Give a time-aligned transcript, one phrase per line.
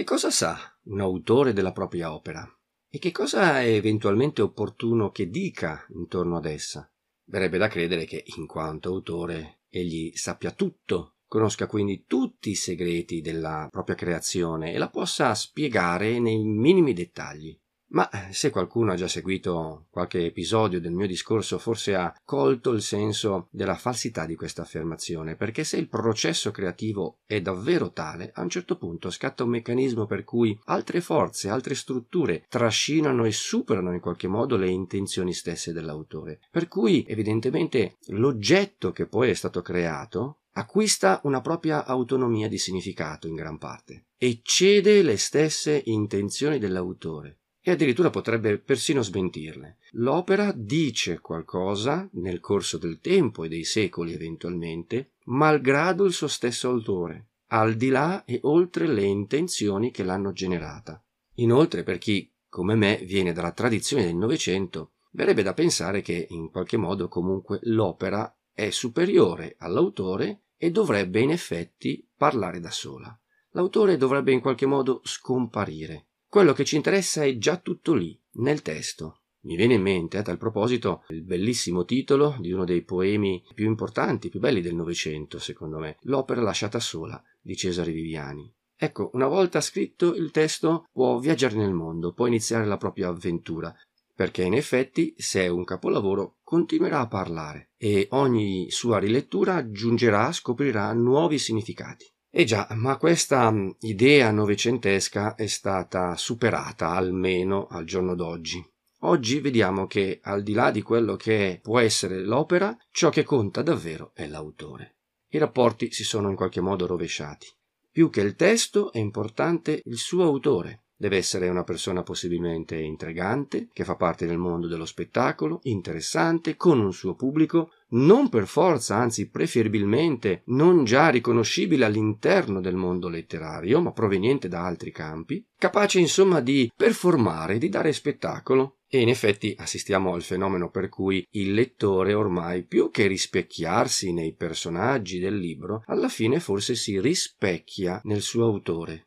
[0.00, 2.42] Che cosa sa un autore della propria opera?
[2.88, 6.90] E che cosa è eventualmente opportuno che dica intorno ad essa?
[7.24, 13.20] Verrebbe da credere che, in quanto autore, egli sappia tutto, conosca quindi tutti i segreti
[13.20, 17.54] della propria creazione e la possa spiegare nei minimi dettagli.
[17.92, 22.70] Ma eh, se qualcuno ha già seguito qualche episodio del mio discorso, forse ha colto
[22.70, 28.30] il senso della falsità di questa affermazione, perché se il processo creativo è davvero tale,
[28.34, 33.32] a un certo punto scatta un meccanismo per cui altre forze, altre strutture trascinano e
[33.32, 36.40] superano in qualche modo le intenzioni stesse dell'autore.
[36.50, 43.26] Per cui, evidentemente, l'oggetto che poi è stato creato acquista una propria autonomia di significato
[43.26, 49.76] in gran parte e cede le stesse intenzioni dell'autore e addirittura potrebbe persino smentirle.
[49.92, 56.68] L'opera dice qualcosa nel corso del tempo e dei secoli eventualmente, malgrado il suo stesso
[56.68, 61.02] autore, al di là e oltre le intenzioni che l'hanno generata.
[61.34, 66.50] Inoltre, per chi, come me, viene dalla tradizione del Novecento, verrebbe da pensare che in
[66.50, 73.16] qualche modo comunque l'opera è superiore all'autore e dovrebbe in effetti parlare da sola.
[73.52, 78.62] L'autore dovrebbe in qualche modo scomparire quello che ci interessa è già tutto lì, nel
[78.62, 79.22] testo.
[79.42, 83.66] Mi viene in mente a tal proposito il bellissimo titolo di uno dei poemi più
[83.66, 88.48] importanti, più belli del Novecento, secondo me, L'opera lasciata sola di Cesare Viviani.
[88.76, 93.74] Ecco, una volta scritto il testo può viaggiare nel mondo, può iniziare la propria avventura,
[94.14, 100.30] perché in effetti, se è un capolavoro, continuerà a parlare e ogni sua rilettura aggiungerà,
[100.30, 102.06] scoprirà nuovi significati.
[102.32, 108.64] Eh già, ma questa mm, idea novecentesca è stata superata almeno al giorno d'oggi.
[109.00, 113.62] Oggi vediamo che al di là di quello che può essere l'opera, ciò che conta
[113.62, 114.98] davvero è l'autore.
[115.30, 117.48] I rapporti si sono in qualche modo rovesciati.
[117.90, 123.68] Più che il testo è importante il suo autore, Deve essere una persona possibilmente intrigante,
[123.72, 128.96] che fa parte del mondo dello spettacolo, interessante, con un suo pubblico, non per forza,
[128.96, 136.00] anzi preferibilmente non già riconoscibile all'interno del mondo letterario, ma proveniente da altri campi, capace
[136.00, 138.80] insomma di performare, di dare spettacolo.
[138.86, 144.34] E in effetti assistiamo al fenomeno per cui il lettore ormai più che rispecchiarsi nei
[144.34, 149.06] personaggi del libro, alla fine forse si rispecchia nel suo autore.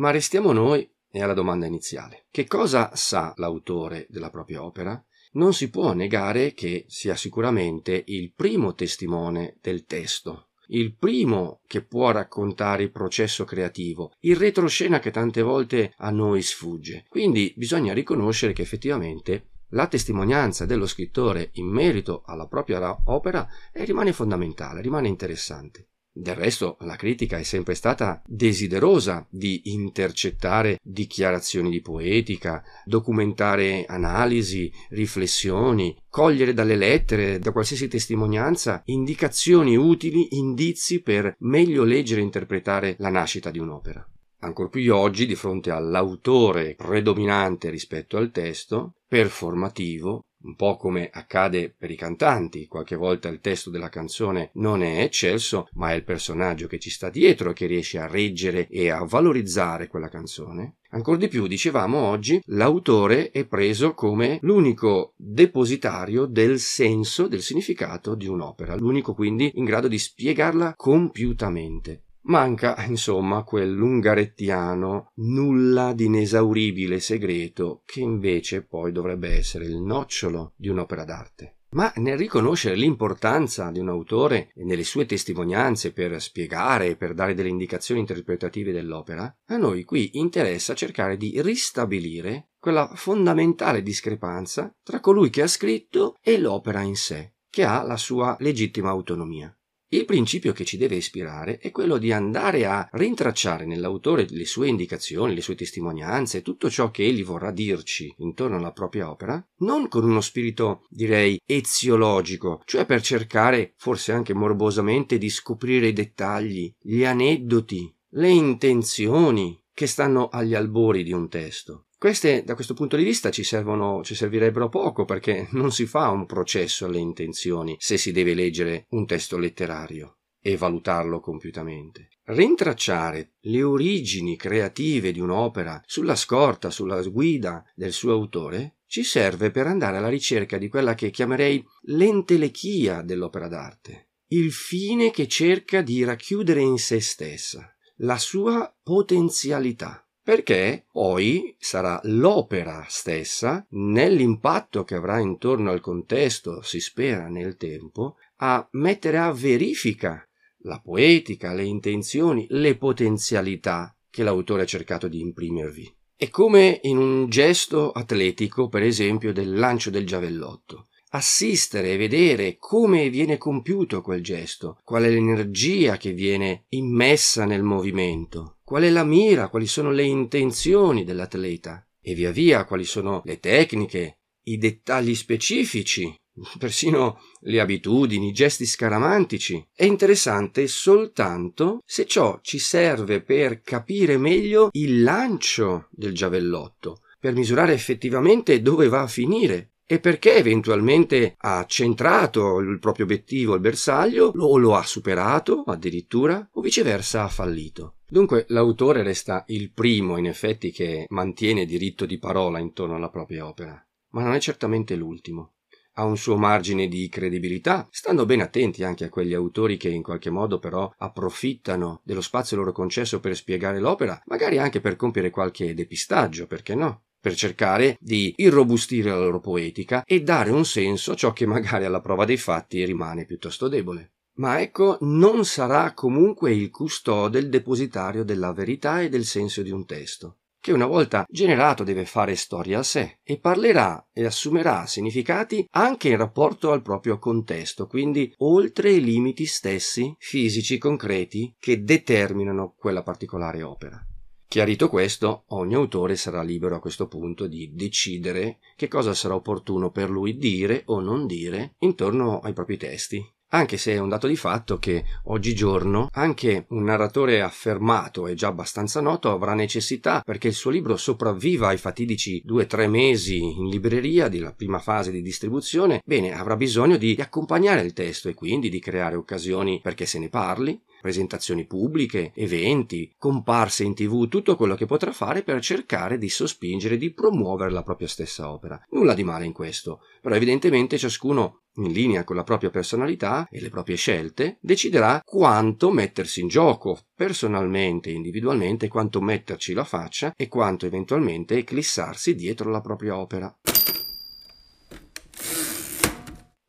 [0.00, 2.24] Ma restiamo noi e alla domanda iniziale.
[2.30, 5.02] Che cosa sa l'autore della propria opera?
[5.32, 11.82] Non si può negare che sia sicuramente il primo testimone del testo, il primo che
[11.82, 17.04] può raccontare il processo creativo, il retroscena che tante volte a noi sfugge.
[17.06, 24.14] Quindi bisogna riconoscere che effettivamente la testimonianza dello scrittore in merito alla propria opera rimane
[24.14, 25.89] fondamentale, rimane interessante.
[26.12, 34.72] Del resto la critica è sempre stata desiderosa di intercettare dichiarazioni di poetica, documentare analisi,
[34.88, 42.96] riflessioni, cogliere dalle lettere, da qualsiasi testimonianza, indicazioni utili, indizi per meglio leggere e interpretare
[42.98, 44.04] la nascita di un'opera.
[44.40, 51.74] Ancor più oggi, di fronte all'autore predominante rispetto al testo, performativo, un po' come accade
[51.76, 56.04] per i cantanti, qualche volta il testo della canzone non è eccelso, ma è il
[56.04, 60.76] personaggio che ci sta dietro che riesce a reggere e a valorizzare quella canzone.
[60.92, 68.16] Ancora di più, dicevamo oggi, l'autore è preso come l'unico depositario del senso, del significato
[68.16, 72.06] di un'opera, l'unico quindi in grado di spiegarla compiutamente.
[72.30, 80.68] Manca, insomma, quell'ungarettiano nulla di inesauribile segreto che invece poi dovrebbe essere il nocciolo di
[80.68, 81.56] un'opera d'arte.
[81.70, 87.14] Ma nel riconoscere l'importanza di un autore e nelle sue testimonianze per spiegare e per
[87.14, 94.72] dare delle indicazioni interpretative dell'opera, a noi qui interessa cercare di ristabilire quella fondamentale discrepanza
[94.84, 99.52] tra colui che ha scritto e l'opera in sé, che ha la sua legittima autonomia.
[99.92, 104.68] Il principio che ci deve ispirare è quello di andare a rintracciare nell'autore le sue
[104.68, 109.88] indicazioni, le sue testimonianze, tutto ciò che egli vorrà dirci intorno alla propria opera, non
[109.88, 116.72] con uno spirito, direi, eziologico, cioè per cercare, forse anche morbosamente, di scoprire i dettagli,
[116.78, 122.96] gli aneddoti, le intenzioni che stanno agli albori di un testo, queste, da questo punto
[122.96, 127.76] di vista, ci, servono, ci servirebbero poco perché non si fa un processo alle intenzioni
[127.78, 132.08] se si deve leggere un testo letterario e valutarlo compiutamente.
[132.22, 139.50] Rintracciare le origini creative di un'opera sulla scorta, sulla guida del suo autore, ci serve
[139.50, 145.82] per andare alla ricerca di quella che chiamerei l'entelechia dell'opera d'arte, il fine che cerca
[145.82, 154.94] di racchiudere in se stessa, la sua potenzialità perché poi sarà l'opera stessa, nell'impatto che
[154.94, 160.24] avrà intorno al contesto, si spera nel tempo, a mettere a verifica
[160.64, 165.94] la poetica, le intenzioni, le potenzialità che l'autore ha cercato di imprimervi.
[166.16, 170.88] È come in un gesto atletico, per esempio, del lancio del giavellotto.
[171.12, 177.62] Assistere e vedere come viene compiuto quel gesto, qual è l'energia che viene immessa nel
[177.62, 183.20] movimento, qual è la mira, quali sono le intenzioni dell'atleta e via via quali sono
[183.24, 186.14] le tecniche, i dettagli specifici
[186.56, 189.66] persino le abitudini, i gesti scaramantici.
[189.74, 197.34] È interessante soltanto se ciò ci serve per capire meglio il lancio del giavellotto, per
[197.34, 203.60] misurare effettivamente dove va a finire e perché eventualmente ha centrato il proprio obiettivo al
[203.60, 207.96] bersaglio o lo ha superato addirittura o viceversa ha fallito.
[208.10, 213.46] Dunque l'autore resta il primo in effetti che mantiene diritto di parola intorno alla propria
[213.46, 215.52] opera, ma non è certamente l'ultimo
[215.94, 220.02] ha un suo margine di credibilità, stando ben attenti anche a quegli autori che in
[220.02, 225.30] qualche modo però approfittano dello spazio loro concesso per spiegare l'opera, magari anche per compiere
[225.30, 227.02] qualche depistaggio, perché no?
[227.20, 231.84] per cercare di irrobustire la loro poetica e dare un senso a ciò che magari
[231.84, 234.12] alla prova dei fatti rimane piuttosto debole.
[234.40, 239.70] Ma ecco, non sarà comunque il custode, il depositario della verità e del senso di
[239.70, 244.84] un testo che una volta generato deve fare storia a sé e parlerà e assumerà
[244.84, 251.82] significati anche in rapporto al proprio contesto, quindi oltre i limiti stessi fisici concreti che
[251.82, 254.04] determinano quella particolare opera.
[254.46, 259.90] Chiarito questo, ogni autore sarà libero a questo punto di decidere che cosa sarà opportuno
[259.90, 264.26] per lui dire o non dire intorno ai propri testi anche se è un dato
[264.26, 270.48] di fatto che oggigiorno anche un narratore affermato e già abbastanza noto avrà necessità perché
[270.48, 275.10] il suo libro sopravviva ai fatidici due o tre mesi in libreria della prima fase
[275.10, 280.06] di distribuzione, bene, avrà bisogno di accompagnare il testo e quindi di creare occasioni perché
[280.06, 285.60] se ne parli, presentazioni pubbliche, eventi, comparse in tv, tutto quello che potrà fare per
[285.60, 288.80] cercare di sospingere, di promuovere la propria stessa opera.
[288.90, 293.60] Nulla di male in questo, però evidentemente ciascuno in linea con la propria personalità e
[293.60, 300.48] le proprie scelte, deciderà quanto mettersi in gioco personalmente individualmente, quanto metterci la faccia e
[300.48, 303.56] quanto eventualmente eclissarsi dietro la propria opera.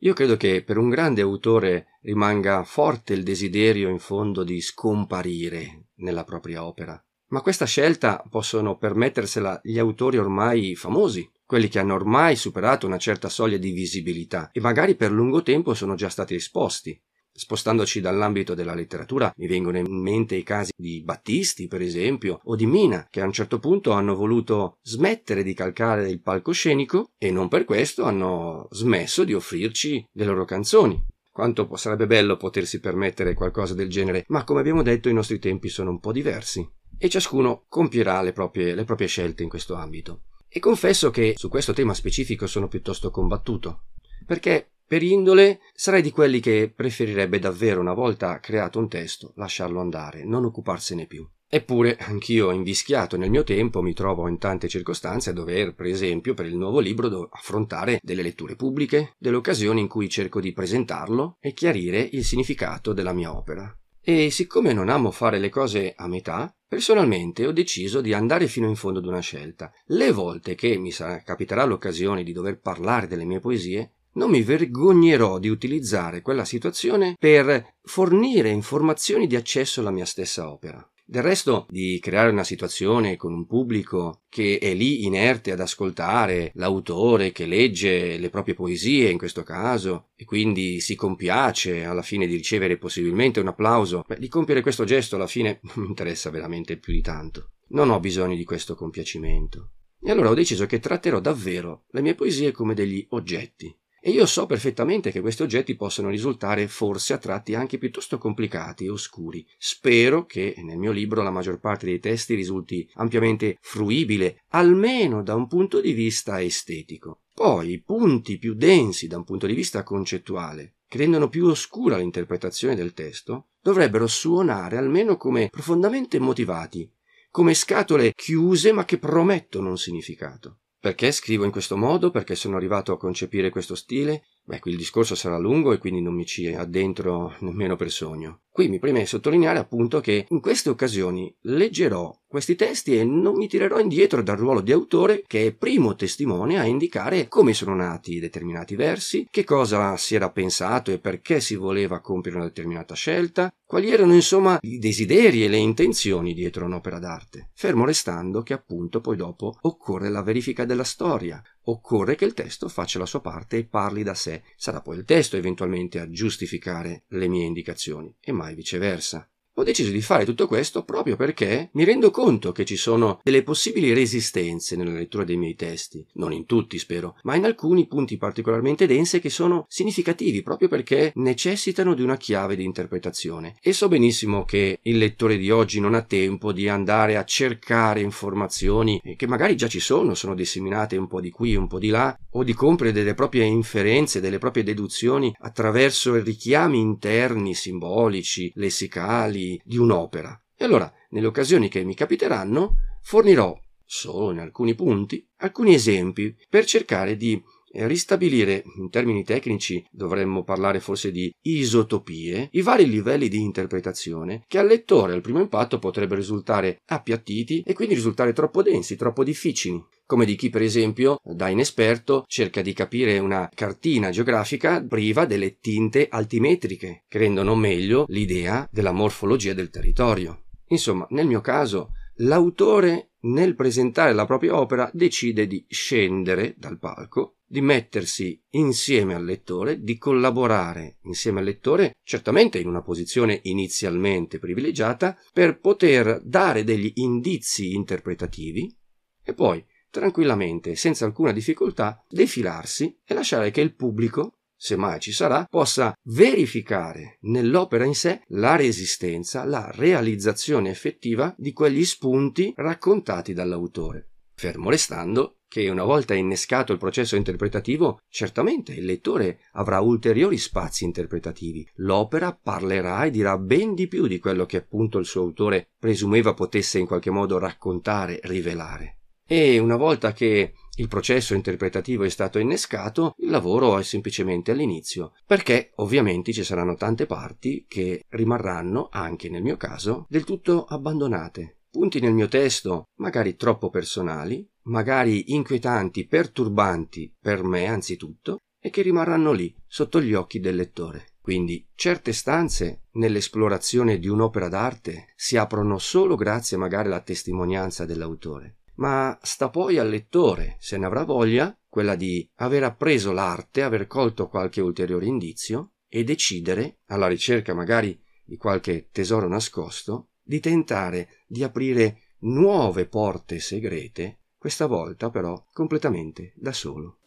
[0.03, 5.89] Io credo che per un grande autore rimanga forte il desiderio in fondo di scomparire
[5.97, 6.99] nella propria opera.
[7.27, 12.97] Ma questa scelta possono permettersela gli autori ormai famosi, quelli che hanno ormai superato una
[12.97, 16.99] certa soglia di visibilità e magari per lungo tempo sono già stati esposti.
[17.33, 22.55] Spostandoci dall'ambito della letteratura, mi vengono in mente i casi di Battisti, per esempio, o
[22.55, 27.31] di Mina, che a un certo punto hanno voluto smettere di calcare il palcoscenico e
[27.31, 31.03] non per questo hanno smesso di offrirci le loro canzoni.
[31.31, 35.69] Quanto sarebbe bello potersi permettere qualcosa del genere, ma come abbiamo detto i nostri tempi
[35.69, 40.23] sono un po' diversi e ciascuno compierà le proprie, le proprie scelte in questo ambito.
[40.49, 43.85] E confesso che su questo tema specifico sono piuttosto combattuto,
[44.25, 49.79] perché per indole sarei di quelli che preferirebbe davvero una volta creato un testo lasciarlo
[49.79, 51.25] andare, non occuparsene più.
[51.47, 56.33] Eppure anch'io invischiato nel mio tempo mi trovo in tante circostanze a dover, per esempio,
[56.33, 61.37] per il nuovo libro affrontare delle letture pubbliche, delle occasioni in cui cerco di presentarlo
[61.39, 63.73] e chiarire il significato della mia opera.
[64.01, 68.67] E siccome non amo fare le cose a metà, personalmente ho deciso di andare fino
[68.67, 69.71] in fondo ad una scelta.
[69.85, 74.41] Le volte che mi sarà, capiterà l'occasione di dover parlare delle mie poesie, non mi
[74.41, 80.85] vergognerò di utilizzare quella situazione per fornire informazioni di accesso alla mia stessa opera.
[81.11, 86.53] Del resto, di creare una situazione con un pubblico che è lì inerte ad ascoltare
[86.55, 92.27] l'autore che legge le proprie poesie in questo caso e quindi si compiace alla fine
[92.27, 96.29] di ricevere possibilmente un applauso, beh, di compiere questo gesto alla fine non mi interessa
[96.29, 97.49] veramente più di tanto.
[97.71, 99.71] Non ho bisogno di questo compiacimento.
[100.01, 104.25] E allora ho deciso che tratterò davvero le mie poesie come degli oggetti, e io
[104.25, 109.45] so perfettamente che questi oggetti possono risultare forse a tratti anche piuttosto complicati e oscuri.
[109.59, 115.35] Spero che nel mio libro la maggior parte dei testi risulti ampiamente fruibile, almeno da
[115.35, 117.21] un punto di vista estetico.
[117.31, 121.97] Poi i punti più densi da un punto di vista concettuale, che rendono più oscura
[121.97, 126.91] l'interpretazione del testo, dovrebbero suonare almeno come profondamente motivati,
[127.29, 130.60] come scatole chiuse ma che promettono un significato.
[130.81, 132.09] Perché scrivo in questo modo?
[132.09, 134.23] Perché sono arrivato a concepire questo stile?
[134.43, 138.39] Beh, qui il discorso sarà lungo e quindi non mi ci addentro nemmeno per sogno.
[138.53, 143.47] Qui mi preme sottolineare appunto che in queste occasioni leggerò questi testi e non mi
[143.47, 148.19] tirerò indietro dal ruolo di autore che è primo testimone a indicare come sono nati
[148.19, 153.53] determinati versi, che cosa si era pensato e perché si voleva compiere una determinata scelta,
[153.65, 159.01] quali erano insomma i desideri e le intenzioni dietro un'opera d'arte, fermo restando che appunto
[159.01, 163.57] poi dopo occorre la verifica della storia, occorre che il testo faccia la sua parte
[163.57, 168.13] e parli da sé, sarà poi il testo eventualmente a giustificare le mie indicazioni.
[168.19, 169.29] E mai viceversa.
[169.61, 173.43] Ho deciso di fare tutto questo proprio perché mi rendo conto che ci sono delle
[173.43, 178.17] possibili resistenze nella lettura dei miei testi, non in tutti spero, ma in alcuni punti
[178.17, 183.55] particolarmente dense che sono significativi proprio perché necessitano di una chiave di interpretazione.
[183.61, 188.01] E so benissimo che il lettore di oggi non ha tempo di andare a cercare
[188.01, 191.89] informazioni che magari già ci sono, sono disseminate un po' di qui, un po' di
[191.89, 199.49] là, o di compiere delle proprie inferenze, delle proprie deduzioni attraverso richiami interni, simbolici, lessicali,
[199.63, 200.39] di, un'opera.
[200.55, 206.65] E allora, nelle occasioni che mi capiteranno, fornirò, solo in alcuni punti, alcuni esempi per
[206.65, 207.41] cercare di
[207.73, 214.57] ristabilire, in termini tecnici dovremmo parlare forse di isotopie, i vari livelli di interpretazione che
[214.57, 219.83] al lettore al primo impatto potrebbero risultare appiattiti e quindi risultare troppo densi, troppo difficili
[220.11, 225.59] come di chi per esempio da inesperto cerca di capire una cartina geografica priva delle
[225.59, 230.47] tinte altimetriche che rendono meglio l'idea della morfologia del territorio.
[230.67, 237.37] Insomma, nel mio caso, l'autore nel presentare la propria opera decide di scendere dal palco,
[237.51, 244.39] di mettersi insieme al lettore, di collaborare insieme al lettore, certamente in una posizione inizialmente
[244.39, 248.73] privilegiata, per poter dare degli indizi interpretativi
[249.21, 255.11] e poi tranquillamente, senza alcuna difficoltà, defilarsi e lasciare che il pubblico, se mai ci
[255.11, 263.33] sarà, possa verificare nell'opera in sé la resistenza, la realizzazione effettiva di quegli spunti raccontati
[263.33, 264.11] dall'autore.
[264.35, 270.85] Fermo restando che una volta innescato il processo interpretativo, certamente il lettore avrà ulteriori spazi
[270.85, 271.67] interpretativi.
[271.75, 276.33] L'opera parlerà e dirà ben di più di quello che appunto il suo autore presumeva
[276.33, 278.99] potesse in qualche modo raccontare, rivelare
[279.31, 285.13] e una volta che il processo interpretativo è stato innescato, il lavoro è semplicemente all'inizio,
[285.25, 291.59] perché ovviamente ci saranno tante parti che rimarranno, anche nel mio caso, del tutto abbandonate.
[291.71, 298.81] Punti nel mio testo, magari troppo personali, magari inquietanti, perturbanti per me anzitutto, e che
[298.81, 301.13] rimarranno lì, sotto gli occhi del lettore.
[301.21, 308.57] Quindi certe stanze nell'esplorazione di un'opera d'arte si aprono solo grazie magari alla testimonianza dell'autore
[308.81, 313.85] ma sta poi al lettore, se ne avrà voglia, quella di aver appreso l'arte, aver
[313.85, 321.25] colto qualche ulteriore indizio e decidere, alla ricerca magari di qualche tesoro nascosto, di tentare
[321.27, 327.00] di aprire nuove porte segrete, questa volta però completamente da solo.